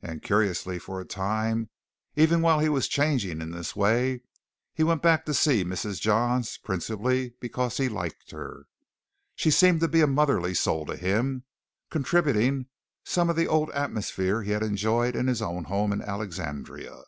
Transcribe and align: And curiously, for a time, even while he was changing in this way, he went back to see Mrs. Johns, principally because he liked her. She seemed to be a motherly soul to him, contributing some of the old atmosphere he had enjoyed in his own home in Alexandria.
And 0.00 0.22
curiously, 0.22 0.78
for 0.78 1.02
a 1.02 1.04
time, 1.04 1.68
even 2.16 2.40
while 2.40 2.60
he 2.60 2.70
was 2.70 2.88
changing 2.88 3.42
in 3.42 3.50
this 3.50 3.76
way, 3.76 4.22
he 4.72 4.82
went 4.82 5.02
back 5.02 5.26
to 5.26 5.34
see 5.34 5.64
Mrs. 5.66 6.00
Johns, 6.00 6.56
principally 6.56 7.34
because 7.42 7.76
he 7.76 7.86
liked 7.90 8.30
her. 8.30 8.64
She 9.36 9.50
seemed 9.50 9.80
to 9.80 9.86
be 9.88 10.00
a 10.00 10.06
motherly 10.06 10.54
soul 10.54 10.86
to 10.86 10.96
him, 10.96 11.44
contributing 11.90 12.68
some 13.04 13.28
of 13.28 13.36
the 13.36 13.48
old 13.48 13.70
atmosphere 13.72 14.40
he 14.42 14.52
had 14.52 14.62
enjoyed 14.62 15.14
in 15.14 15.26
his 15.26 15.42
own 15.42 15.64
home 15.64 15.92
in 15.92 16.00
Alexandria. 16.00 17.02